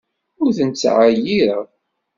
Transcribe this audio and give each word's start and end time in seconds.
Ur 0.43 0.51
ten-ttɛeyyiṛeɣ. 0.57 1.65